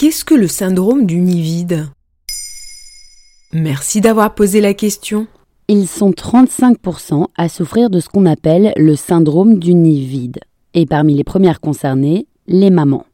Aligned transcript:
Qu'est-ce 0.00 0.24
que 0.24 0.36
le 0.36 0.46
syndrome 0.46 1.06
du 1.06 1.18
nid 1.18 1.42
vide 1.42 1.88
Merci 3.52 4.00
d'avoir 4.00 4.32
posé 4.32 4.60
la 4.60 4.72
question. 4.72 5.26
Ils 5.66 5.88
sont 5.88 6.12
35% 6.12 7.26
à 7.36 7.48
souffrir 7.48 7.90
de 7.90 7.98
ce 7.98 8.08
qu'on 8.08 8.24
appelle 8.24 8.72
le 8.76 8.94
syndrome 8.94 9.58
du 9.58 9.74
nid 9.74 10.06
vide. 10.06 10.38
Et 10.72 10.86
parmi 10.86 11.14
les 11.14 11.24
premières 11.24 11.58
concernées, 11.58 12.28
les 12.46 12.70
mamans. 12.70 13.06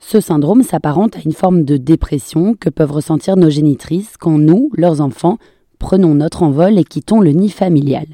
Ce 0.00 0.18
syndrome 0.18 0.64
s'apparente 0.64 1.14
à 1.14 1.20
une 1.24 1.30
forme 1.30 1.62
de 1.62 1.76
dépression 1.76 2.56
que 2.58 2.68
peuvent 2.68 2.90
ressentir 2.90 3.36
nos 3.36 3.48
génitrices 3.48 4.16
quand 4.18 4.38
nous, 4.38 4.70
leurs 4.74 5.00
enfants, 5.00 5.38
prenons 5.78 6.16
notre 6.16 6.42
envol 6.42 6.80
et 6.80 6.84
quittons 6.84 7.20
le 7.20 7.30
nid 7.30 7.48
familial. 7.48 8.06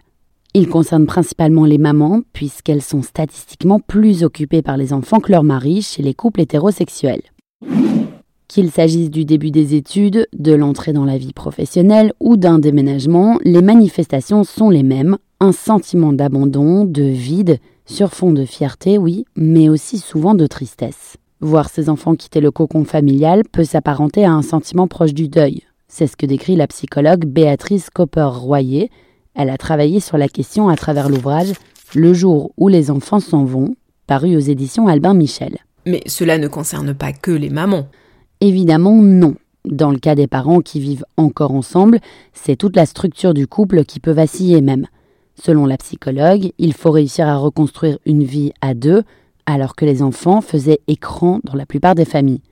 Il 0.52 0.68
concerne 0.68 1.06
principalement 1.06 1.64
les 1.64 1.78
mamans, 1.78 2.20
puisqu'elles 2.34 2.82
sont 2.82 3.00
statistiquement 3.00 3.80
plus 3.80 4.24
occupées 4.24 4.60
par 4.60 4.76
les 4.76 4.92
enfants 4.92 5.20
que 5.20 5.32
leurs 5.32 5.42
maris 5.42 5.80
chez 5.80 6.02
les 6.02 6.12
couples 6.12 6.42
hétérosexuels. 6.42 7.22
Qu'il 8.48 8.70
s'agisse 8.70 9.10
du 9.10 9.26
début 9.26 9.50
des 9.50 9.74
études, 9.74 10.26
de 10.32 10.52
l'entrée 10.52 10.94
dans 10.94 11.04
la 11.04 11.18
vie 11.18 11.34
professionnelle 11.34 12.14
ou 12.18 12.38
d'un 12.38 12.58
déménagement, 12.58 13.38
les 13.44 13.60
manifestations 13.60 14.42
sont 14.42 14.70
les 14.70 14.82
mêmes, 14.82 15.18
un 15.38 15.52
sentiment 15.52 16.14
d'abandon, 16.14 16.86
de 16.86 17.02
vide, 17.02 17.58
sur 17.84 18.14
fond 18.14 18.32
de 18.32 18.46
fierté, 18.46 18.96
oui, 18.96 19.26
mais 19.36 19.68
aussi 19.68 19.98
souvent 19.98 20.34
de 20.34 20.46
tristesse. 20.46 21.18
Voir 21.40 21.68
ses 21.68 21.90
enfants 21.90 22.16
quitter 22.16 22.40
le 22.40 22.50
cocon 22.50 22.84
familial 22.84 23.42
peut 23.44 23.64
s'apparenter 23.64 24.24
à 24.24 24.32
un 24.32 24.42
sentiment 24.42 24.88
proche 24.88 25.14
du 25.14 25.28
deuil. 25.28 25.62
C'est 25.86 26.06
ce 26.06 26.16
que 26.16 26.26
décrit 26.26 26.56
la 26.56 26.66
psychologue 26.66 27.26
Béatrice 27.26 27.90
Copper-Royer. 27.90 28.90
Elle 29.34 29.50
a 29.50 29.58
travaillé 29.58 30.00
sur 30.00 30.16
la 30.16 30.28
question 30.28 30.70
à 30.70 30.76
travers 30.76 31.10
l'ouvrage 31.10 31.52
Le 31.94 32.14
jour 32.14 32.52
où 32.56 32.68
les 32.68 32.90
enfants 32.90 33.20
s'en 33.20 33.44
vont, 33.44 33.76
paru 34.06 34.36
aux 34.36 34.40
éditions 34.40 34.88
Albin 34.88 35.12
Michel. 35.12 35.58
Mais 35.88 36.02
cela 36.06 36.36
ne 36.36 36.48
concerne 36.48 36.92
pas 36.92 37.14
que 37.14 37.30
les 37.30 37.48
mamans. 37.48 37.88
Évidemment 38.42 38.94
non. 39.02 39.36
Dans 39.64 39.90
le 39.90 39.98
cas 39.98 40.14
des 40.14 40.26
parents 40.26 40.60
qui 40.60 40.80
vivent 40.80 41.06
encore 41.16 41.52
ensemble, 41.52 41.98
c'est 42.34 42.56
toute 42.56 42.76
la 42.76 42.84
structure 42.84 43.32
du 43.32 43.46
couple 43.46 43.84
qui 43.84 43.98
peut 43.98 44.12
vaciller 44.12 44.60
même. 44.60 44.86
Selon 45.34 45.64
la 45.64 45.78
psychologue, 45.78 46.50
il 46.58 46.74
faut 46.74 46.90
réussir 46.90 47.26
à 47.26 47.38
reconstruire 47.38 47.98
une 48.04 48.22
vie 48.22 48.52
à 48.60 48.74
deux, 48.74 49.02
alors 49.46 49.74
que 49.76 49.86
les 49.86 50.02
enfants 50.02 50.42
faisaient 50.42 50.80
écran 50.88 51.40
dans 51.42 51.54
la 51.54 51.64
plupart 51.64 51.94
des 51.94 52.04
familles. 52.04 52.42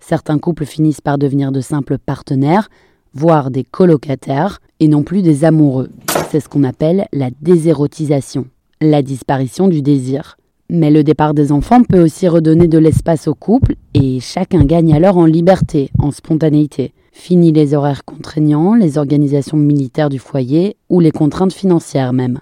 Certains 0.00 0.38
couples 0.38 0.64
finissent 0.64 1.02
par 1.02 1.18
devenir 1.18 1.52
de 1.52 1.60
simples 1.60 1.98
partenaires, 1.98 2.70
voire 3.12 3.50
des 3.50 3.64
colocataires, 3.64 4.60
et 4.80 4.88
non 4.88 5.02
plus 5.02 5.20
des 5.20 5.44
amoureux. 5.44 5.90
C'est 6.30 6.40
ce 6.40 6.48
qu'on 6.48 6.64
appelle 6.64 7.08
la 7.12 7.28
désérotisation, 7.42 8.46
la 8.80 9.02
disparition 9.02 9.68
du 9.68 9.82
désir. 9.82 10.38
Mais 10.68 10.90
le 10.90 11.04
départ 11.04 11.32
des 11.32 11.52
enfants 11.52 11.82
peut 11.84 12.02
aussi 12.02 12.26
redonner 12.26 12.66
de 12.66 12.78
l'espace 12.78 13.28
au 13.28 13.34
couple 13.34 13.76
et 13.94 14.18
chacun 14.20 14.64
gagne 14.64 14.94
alors 14.94 15.16
en 15.16 15.26
liberté, 15.26 15.90
en 15.98 16.10
spontanéité. 16.10 16.92
Fini 17.12 17.52
les 17.52 17.72
horaires 17.72 18.04
contraignants, 18.04 18.74
les 18.74 18.98
organisations 18.98 19.56
militaires 19.56 20.08
du 20.08 20.18
foyer 20.18 20.76
ou 20.88 21.00
les 21.00 21.12
contraintes 21.12 21.52
financières 21.52 22.12
même. 22.12 22.40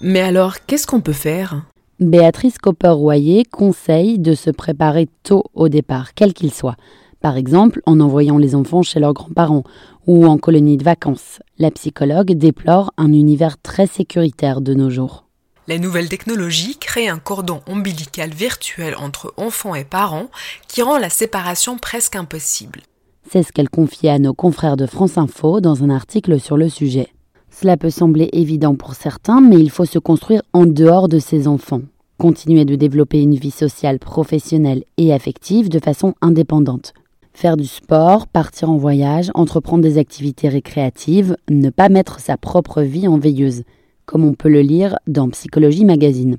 Mais 0.00 0.20
alors, 0.20 0.56
qu'est-ce 0.66 0.86
qu'on 0.86 1.00
peut 1.00 1.12
faire? 1.12 1.66
Béatrice 2.00 2.58
Copper-Royer 2.58 3.44
conseille 3.44 4.18
de 4.18 4.34
se 4.34 4.50
préparer 4.50 5.08
tôt 5.22 5.44
au 5.54 5.68
départ, 5.68 6.14
quel 6.14 6.34
qu'il 6.34 6.52
soit. 6.52 6.76
Par 7.20 7.36
exemple, 7.36 7.80
en 7.86 8.00
envoyant 8.00 8.38
les 8.38 8.54
enfants 8.54 8.82
chez 8.82 9.00
leurs 9.00 9.14
grands-parents 9.14 9.64
ou 10.06 10.26
en 10.26 10.36
colonie 10.38 10.76
de 10.76 10.84
vacances. 10.84 11.40
La 11.58 11.70
psychologue 11.70 12.32
déplore 12.32 12.92
un 12.96 13.12
univers 13.12 13.60
très 13.60 13.86
sécuritaire 13.86 14.60
de 14.60 14.74
nos 14.74 14.90
jours. 14.90 15.25
La 15.68 15.78
nouvelle 15.78 16.08
technologie 16.08 16.76
crée 16.78 17.08
un 17.08 17.18
cordon 17.18 17.60
ombilical 17.66 18.30
virtuel 18.30 18.94
entre 19.00 19.34
enfants 19.36 19.74
et 19.74 19.82
parents 19.82 20.28
qui 20.68 20.80
rend 20.80 20.96
la 20.96 21.10
séparation 21.10 21.76
presque 21.76 22.14
impossible. 22.14 22.82
C'est 23.28 23.42
ce 23.42 23.50
qu'elle 23.50 23.68
confiait 23.68 24.10
à 24.10 24.20
nos 24.20 24.32
confrères 24.32 24.76
de 24.76 24.86
France 24.86 25.18
Info 25.18 25.60
dans 25.60 25.82
un 25.82 25.90
article 25.90 26.38
sur 26.38 26.56
le 26.56 26.68
sujet. 26.68 27.08
Cela 27.50 27.76
peut 27.76 27.90
sembler 27.90 28.30
évident 28.32 28.76
pour 28.76 28.94
certains, 28.94 29.40
mais 29.40 29.56
il 29.56 29.70
faut 29.70 29.86
se 29.86 29.98
construire 29.98 30.42
en 30.52 30.66
dehors 30.66 31.08
de 31.08 31.18
ses 31.18 31.48
enfants. 31.48 31.82
Continuer 32.16 32.64
de 32.64 32.76
développer 32.76 33.20
une 33.20 33.34
vie 33.34 33.50
sociale, 33.50 33.98
professionnelle 33.98 34.84
et 34.98 35.12
affective 35.12 35.68
de 35.68 35.80
façon 35.80 36.14
indépendante. 36.20 36.94
Faire 37.32 37.56
du 37.56 37.66
sport, 37.66 38.28
partir 38.28 38.70
en 38.70 38.76
voyage, 38.76 39.32
entreprendre 39.34 39.82
des 39.82 39.98
activités 39.98 40.48
récréatives, 40.48 41.36
ne 41.50 41.70
pas 41.70 41.88
mettre 41.88 42.20
sa 42.20 42.36
propre 42.36 42.82
vie 42.82 43.08
en 43.08 43.18
veilleuse 43.18 43.64
comme 44.06 44.24
on 44.24 44.34
peut 44.34 44.48
le 44.48 44.62
lire 44.62 44.98
dans 45.06 45.28
Psychologie 45.28 45.84
Magazine. 45.84 46.38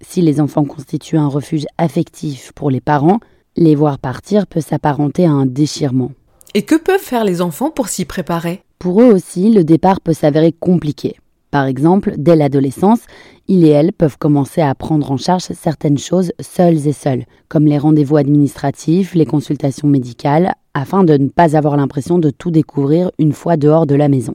Si 0.00 0.22
les 0.22 0.40
enfants 0.40 0.64
constituent 0.64 1.18
un 1.18 1.28
refuge 1.28 1.66
affectif 1.76 2.52
pour 2.54 2.70
les 2.70 2.80
parents, 2.80 3.20
les 3.56 3.74
voir 3.74 3.98
partir 3.98 4.46
peut 4.46 4.60
s'apparenter 4.60 5.26
à 5.26 5.30
un 5.30 5.46
déchirement. 5.46 6.12
Et 6.54 6.62
que 6.62 6.76
peuvent 6.76 7.00
faire 7.00 7.24
les 7.24 7.42
enfants 7.42 7.70
pour 7.70 7.88
s'y 7.88 8.04
préparer? 8.04 8.62
Pour 8.78 9.02
eux 9.02 9.12
aussi, 9.12 9.50
le 9.50 9.64
départ 9.64 10.00
peut 10.00 10.12
s'avérer 10.12 10.52
compliqué. 10.52 11.16
Par 11.50 11.66
exemple, 11.66 12.14
dès 12.16 12.36
l'adolescence, 12.36 13.00
ils 13.48 13.64
et 13.64 13.70
elles 13.70 13.92
peuvent 13.92 14.18
commencer 14.18 14.60
à 14.60 14.74
prendre 14.74 15.10
en 15.10 15.16
charge 15.16 15.44
certaines 15.54 15.98
choses 15.98 16.32
seuls 16.40 16.86
et 16.86 16.92
seuls, 16.92 17.24
comme 17.48 17.64
les 17.64 17.78
rendez-vous 17.78 18.18
administratifs, 18.18 19.14
les 19.14 19.26
consultations 19.26 19.88
médicales, 19.88 20.54
afin 20.74 21.04
de 21.04 21.16
ne 21.16 21.28
pas 21.28 21.56
avoir 21.56 21.76
l'impression 21.76 22.18
de 22.18 22.30
tout 22.30 22.50
découvrir 22.50 23.10
une 23.18 23.32
fois 23.32 23.56
dehors 23.56 23.86
de 23.86 23.94
la 23.94 24.08
maison. 24.08 24.34